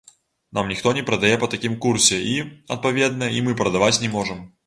[0.57, 2.33] Нам ніхто не прадае па такім курсе і,
[2.77, 4.43] адпаведна, і мы прадаваць не можам.